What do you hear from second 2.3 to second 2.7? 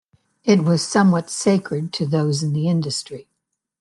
in the